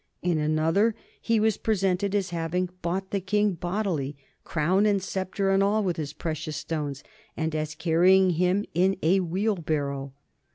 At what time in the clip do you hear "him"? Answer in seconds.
8.31-8.57